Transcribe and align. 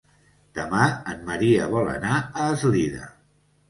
Demà 0.59 0.85
en 1.13 1.23
Maria 1.29 1.69
vol 1.77 1.95
anar 1.95 2.19
a 2.25 2.51
Eslida. 2.59 3.09